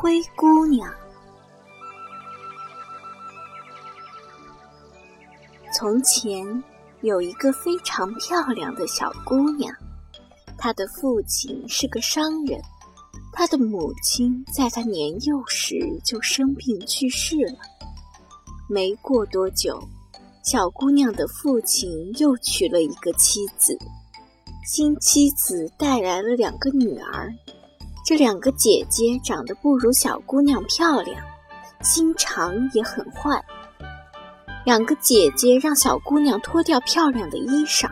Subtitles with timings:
[0.00, 0.90] 灰姑娘。
[5.74, 6.64] 从前
[7.02, 9.70] 有一个非常漂亮的小姑娘，
[10.56, 12.58] 她的父亲是个商人，
[13.34, 17.58] 她的母亲在她年幼时就生病去世了。
[18.70, 19.78] 没过多久，
[20.42, 23.76] 小姑娘的父亲又娶了一个妻子，
[24.64, 27.30] 新妻子带来了两个女儿。
[28.04, 31.22] 这两个姐姐长得不如小姑娘漂亮，
[31.82, 33.42] 心肠也很坏。
[34.64, 37.88] 两个姐姐让小姑娘脱掉漂亮的衣裳，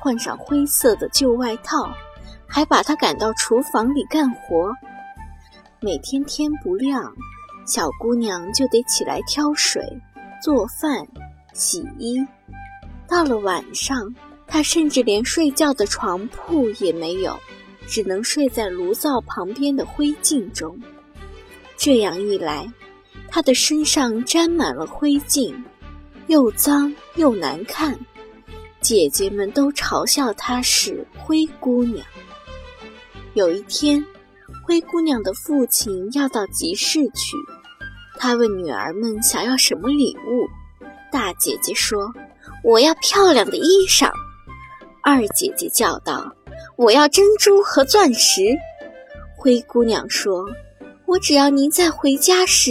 [0.00, 1.90] 换上灰色的旧外套，
[2.46, 4.72] 还把她赶到厨房里干活。
[5.80, 7.12] 每天天不亮。
[7.66, 9.82] 小姑娘就得起来挑水、
[10.40, 11.04] 做饭、
[11.52, 12.24] 洗衣。
[13.08, 14.14] 到了晚上，
[14.46, 17.36] 她甚至连睡觉的床铺也没有，
[17.86, 20.78] 只能睡在炉灶旁边的灰烬中。
[21.76, 22.70] 这样一来，
[23.28, 25.54] 她的身上沾满了灰烬，
[26.26, 27.98] 又脏又难看。
[28.80, 32.06] 姐姐们都嘲笑她是灰姑娘。
[33.34, 34.04] 有一天，
[34.64, 37.36] 灰姑娘的父亲要到集市去。
[38.18, 40.46] 他问女儿们想要什么礼物，
[41.12, 42.10] 大姐姐说
[42.64, 44.10] ：“我要漂亮的衣裳。”
[45.04, 46.32] 二姐姐叫道
[46.76, 48.42] ：“我要珍珠和钻石。”
[49.36, 50.44] 灰姑娘说
[51.06, 52.70] ：“我只要您在回家时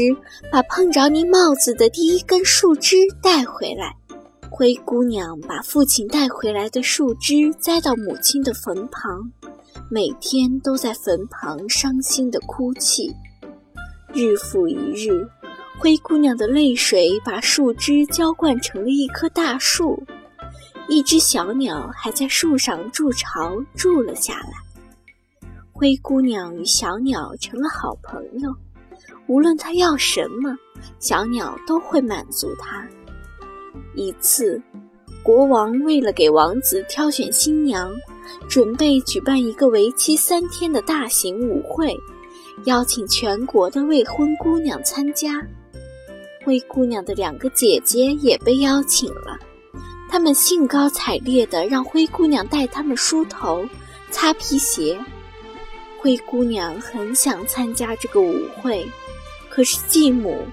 [0.51, 3.95] 把碰着您帽子的第一根树枝带回来。”
[4.51, 9.31] 灰姑娘把父亲带回来的树枝栽到母亲的坟旁，
[9.91, 13.13] 每天都在坟旁伤心地哭泣。
[14.13, 15.27] 日复一日，
[15.77, 20.01] 灰姑娘的泪水把树枝浇灌成了一棵大树。
[20.87, 24.51] 一只小鸟还在树上筑巢，住了下来。
[25.73, 28.55] 灰姑娘与小鸟成了好朋友，
[29.27, 30.55] 无论她要什么，
[30.99, 32.87] 小鸟都会满足她。
[33.95, 34.61] 一次，
[35.23, 37.91] 国王为了给王子挑选新娘，
[38.47, 41.97] 准备举办一个为期三天的大型舞会。
[42.65, 45.45] 邀请全国的未婚姑娘参加，
[46.45, 49.37] 灰姑娘的两个姐姐也被邀请了。
[50.15, 53.67] 他们兴高采烈地让灰姑娘带他们梳头、
[54.11, 54.97] 擦皮鞋。
[55.99, 58.87] 灰姑娘很想参加这个舞会，
[59.49, 60.47] 可是继母，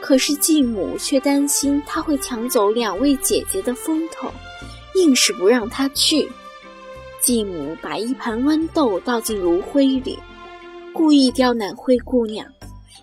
[0.00, 4.32] 可是继母却担心她会抢走两位姐姐的风头，
[4.94, 6.32] 硬是不让她去。
[7.20, 10.18] 继母把一盘豌豆倒进炉灰里。
[10.94, 12.46] 故意刁难灰姑娘，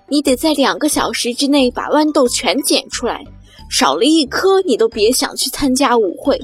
[0.07, 3.23] 你得在两个小时之内把豌豆全捡出来，
[3.71, 6.37] 少了一颗你都别想去参加舞会。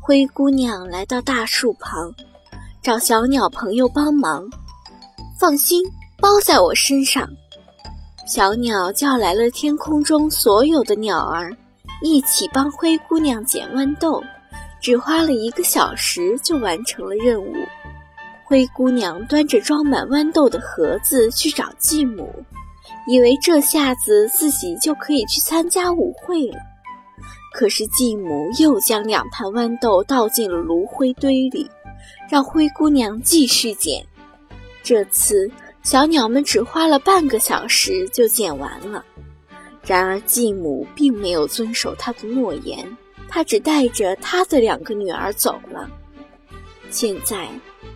[0.00, 2.14] 灰姑娘来到大树旁，
[2.80, 4.48] 找小鸟朋友帮忙。
[5.40, 5.82] 放心，
[6.20, 7.28] 包在我身上。
[8.28, 11.50] 小鸟叫来了天空中所有的鸟儿，
[12.00, 14.22] 一起帮灰姑娘捡豌豆，
[14.80, 17.52] 只花了一个小时就完成了任务。
[18.46, 22.32] 灰姑娘端着装满豌豆的盒子去找继母，
[23.08, 26.58] 以为这下子自己就可以去参加舞会了。
[27.54, 31.68] 可是继母又将两盘豌豆倒进了炉灰堆里，
[32.30, 34.04] 让灰姑娘继续捡。
[34.82, 35.50] 这次
[35.82, 39.04] 小鸟们只花了半个小时就捡完了。
[39.84, 42.86] 然而继母并没有遵守她的诺言，
[43.28, 45.90] 她只带着她的两个女儿走了。
[46.90, 47.48] 现在。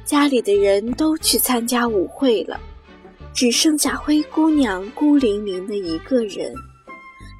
[0.04, 2.58] 家里的人都去参加舞会了，
[3.34, 6.54] 只剩下灰姑娘孤零零的一个人。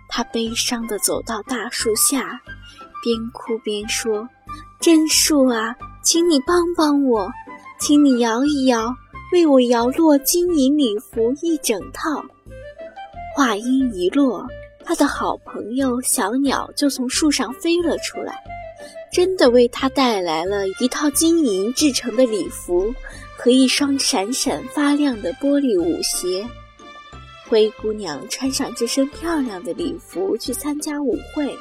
[0.09, 2.41] 她悲伤地走到大树下，
[3.03, 4.29] 边哭边说
[4.81, 7.31] ：“真树啊，请你帮帮我，
[7.81, 8.95] 请你摇一摇，
[9.33, 12.23] 为我摇落金银礼服一整套。”
[13.35, 14.47] 话音一落，
[14.85, 18.35] 她的好朋友小鸟就从树上飞了出来。
[19.13, 22.95] 真的为她带来了一套金银制成的礼服
[23.37, 26.49] 和一双闪闪发亮的玻璃舞鞋。
[27.47, 31.55] 灰姑娘穿上这身漂亮的礼服去参加舞会，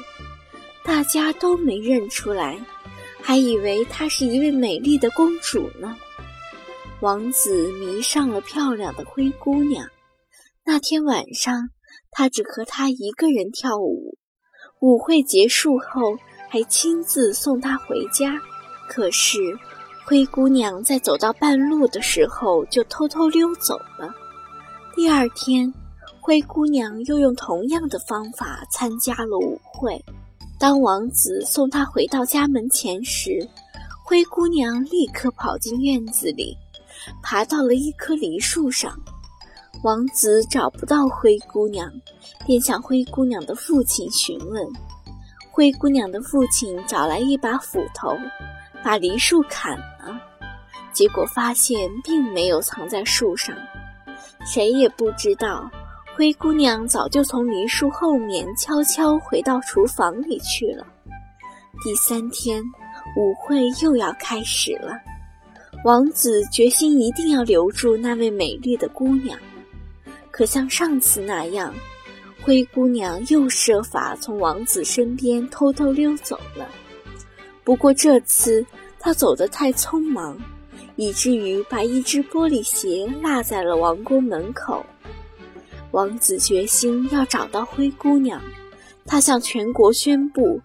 [0.82, 2.58] 大家都没认出来，
[3.20, 5.94] 还以为她是一位美丽的公主呢。
[7.00, 9.86] 王子迷上了漂亮的灰姑娘。
[10.64, 11.68] 那天晚上，
[12.10, 14.16] 他只和她一个人跳舞。
[14.80, 16.16] 舞会结束后。
[16.52, 18.38] 还亲自送她回家，
[18.86, 19.38] 可是
[20.04, 24.14] 灰姑娘在走到半路的时候就偷偷溜走了。
[24.94, 25.72] 第二天，
[26.20, 29.98] 灰姑娘又用同样的方法参加了舞会。
[30.58, 33.48] 当王子送她回到家门前时，
[34.04, 36.54] 灰姑娘立刻跑进院子里，
[37.22, 38.92] 爬到了一棵梨树上。
[39.82, 41.90] 王子找不到灰姑娘，
[42.44, 44.70] 便向灰姑娘的父亲询问。
[45.54, 48.16] 灰姑娘的父亲找来一把斧头，
[48.82, 50.18] 把梨树砍了，
[50.94, 53.54] 结果发现并没有藏在树上。
[54.46, 55.70] 谁也不知道，
[56.16, 60.86] 灰姑娘早就从梨树后面悄悄回到厨房里去了。
[61.84, 62.62] 第三天，
[63.14, 64.98] 舞会又要开始了。
[65.84, 69.38] 王子决心一定要留住那位美丽的姑娘。
[70.30, 71.74] 可像上次那样，
[72.44, 76.68] 灰姑娘又设法从王子身边偷偷溜走了。
[77.64, 78.64] 不过这次
[78.98, 80.36] 她走得太匆忙，
[80.96, 84.84] 以至于把一只玻璃鞋落在了王宫门口。
[85.92, 88.40] 王子决心要找到灰姑娘，
[89.06, 90.60] 他向全国宣布：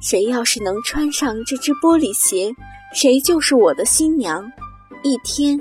[0.00, 2.54] 谁要是能穿上这只玻璃鞋，
[2.94, 4.50] 谁就是我的新娘。
[5.02, 5.60] 一天。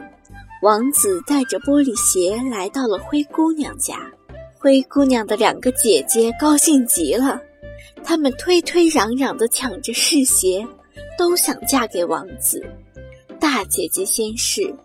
[0.64, 4.12] 王子带着玻璃鞋来到了灰姑娘家，
[4.68, 7.42] 灰姑娘的两个姐姐高兴极了，
[8.04, 10.68] 她们推推嚷嚷地抢着试鞋，
[11.18, 12.62] 都想嫁给王子。
[13.40, 14.75] 大姐姐先试，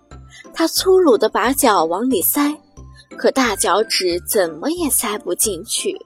[0.54, 2.56] 她粗鲁地把脚往里塞，
[3.16, 6.00] 可大脚趾怎么也塞不进去，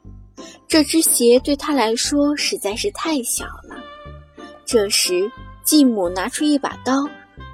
[0.66, 3.76] 这只鞋对她来说实在是太小了。
[4.64, 5.30] 这时，
[5.62, 7.06] 继母拿出一把刀，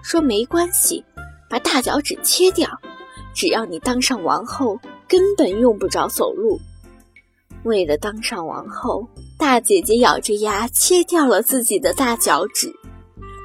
[0.05, 1.05] 说：“没关系。”
[1.51, 2.71] 把大脚趾切掉，
[3.35, 4.79] 只要你当上王后，
[5.13, 6.59] 根本用不着走路。
[7.65, 9.07] 为了当上王后，
[9.39, 12.73] 大姐姐咬着牙切掉了自己的大脚趾。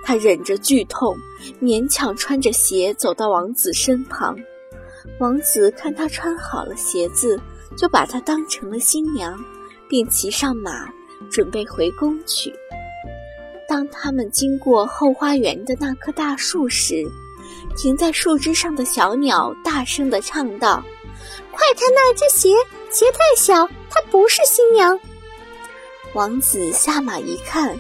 [0.01, 1.17] 她忍着剧痛，
[1.61, 4.33] 勉强穿着鞋走到王子身旁。
[5.19, 7.37] 王子看她穿好了鞋子，
[7.75, 9.37] 就把她当成了新娘，
[9.89, 10.87] 并骑上马，
[11.29, 12.53] 准备回宫去。
[13.67, 17.03] 当他们经过后花园的那棵大树时，
[17.75, 20.81] 停在树枝上的小鸟大声地唱道
[21.57, 22.49] ：“快看那只鞋，
[22.91, 24.99] 鞋太小，它不是新娘。”
[26.13, 27.75] 王子下马一看，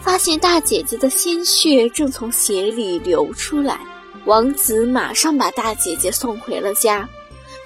[0.00, 3.80] 发现大姐姐的鲜血正从鞋里流出来。
[4.24, 7.08] 王子马上把大姐姐送回了家。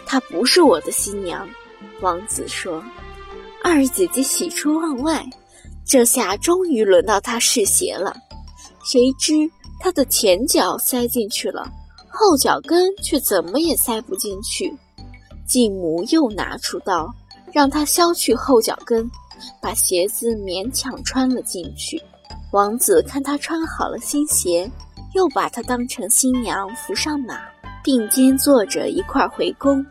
[0.06, 1.46] 她不是我的新娘，
[2.00, 2.82] 王子说。
[3.62, 5.22] 二姐姐喜出望外，
[5.86, 8.16] 这下终于轮到她试鞋了。
[8.84, 9.34] 谁知。
[9.78, 11.68] 她的前脚塞进去了，
[12.08, 14.72] 后脚跟却怎么也塞不进去。
[15.52, 17.14] 继母又拿出刀，
[17.52, 19.06] 让他削去后脚跟，
[19.60, 22.02] 把鞋子勉强穿了进去。
[22.52, 24.70] 王子看他穿好了新鞋，
[25.12, 27.38] 又把她当成新娘扶上马，
[27.84, 29.84] 并肩坐着一块回宫。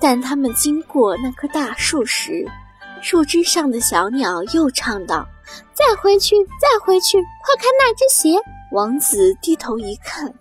[0.00, 2.48] 但他们经过那棵大树时，
[3.00, 5.26] 树枝上的小鸟又唱道
[5.74, 8.38] ：“再回去，再回去，快看那只鞋。”
[8.70, 10.32] 王子低头一看，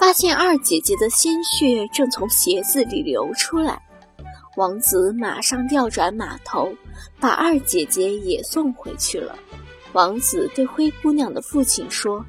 [0.00, 3.82] 发现二姐姐的鲜血正从鞋子里流出来。
[4.58, 6.74] 王子马上调转马头，
[7.20, 9.38] 把二姐姐也送回去了。
[9.92, 12.26] 王子对灰姑娘的父亲说：“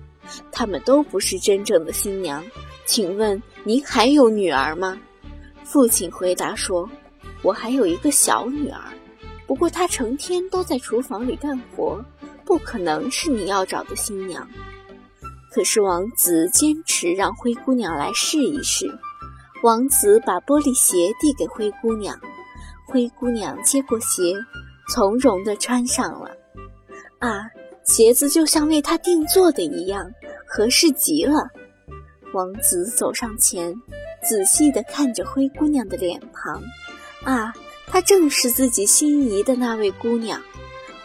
[0.51, 2.45] 他们都不是真正的新娘，
[2.85, 4.95] 请问您还有女儿吗？”
[5.65, 6.87] 父亲回答说
[7.41, 8.79] ：“我还有一个小女儿，
[9.47, 11.99] 不过她成天都在厨房里干活，
[12.45, 14.47] 不可能是你要找的新娘。”
[15.51, 19.00] 可是王子坚持让灰姑娘来试一试。
[19.62, 22.18] 王子把玻璃鞋递给灰姑娘，
[22.88, 24.34] 灰姑娘接过鞋，
[24.94, 26.32] 从容地穿上了。
[27.20, 27.46] 啊，
[27.84, 30.10] 鞋子就像为她定做的一样，
[30.48, 31.50] 合适极了。
[32.34, 33.75] 王子走上前，
[34.24, 36.63] 仔细地看着灰姑娘的脸庞。
[37.25, 37.54] 啊，
[37.86, 40.42] 她正是自己心仪的那位姑娘。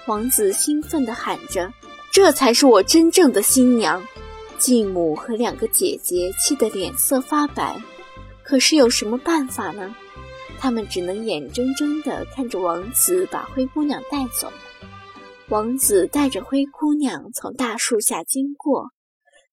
[0.07, 1.73] 王子兴奋地喊着
[2.13, 4.01] ：“这才是我真正的新娘！”
[4.59, 7.83] 继母和两个姐姐气得脸色发白，
[8.45, 9.95] 可是有什么办法呢？
[10.61, 14.53] 他们只能眼睁睁地看着王子把灰姑娘带走。
[15.49, 18.91] 王子带着灰姑娘从大树下经过，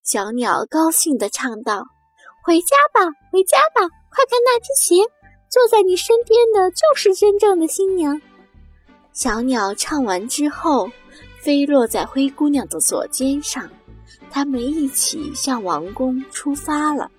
[0.03, 1.83] 小鸟高兴地唱道
[2.45, 3.81] ：“回家吧，回家吧！
[4.09, 4.95] 快看那只鞋，
[5.49, 8.21] 坐在你身边的就是真正的新娘。”
[9.11, 10.89] 小鸟唱完之后，
[11.39, 13.69] 飞落在灰姑娘的左肩上。
[14.29, 17.11] 他们一起向王宫出发了。